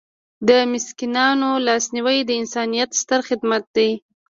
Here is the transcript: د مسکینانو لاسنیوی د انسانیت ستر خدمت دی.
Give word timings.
د 0.47 0.49
مسکینانو 0.71 1.49
لاسنیوی 1.65 2.17
د 2.25 2.31
انسانیت 2.41 2.89
ستر 3.01 3.19
خدمت 3.27 3.63
دی. 3.75 3.91